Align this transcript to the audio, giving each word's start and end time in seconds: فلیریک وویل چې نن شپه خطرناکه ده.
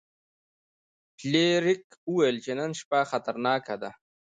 فلیریک 1.17 1.85
وویل 2.11 2.37
چې 2.45 2.51
نن 2.59 2.71
شپه 2.79 2.99
خطرناکه 3.11 3.75
ده. 3.81 3.91